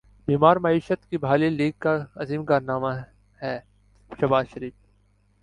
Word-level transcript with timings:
بیمار 0.27 0.57
معیشت 0.57 1.09
کی 1.09 1.17
بحالی 1.17 1.49
لیگ 1.49 1.71
کا 1.79 1.95
عظیم 2.15 2.45
کارنامہ 2.45 2.93
ہے 3.41 3.57
شہباز 4.11 4.47
شریف 4.47 4.73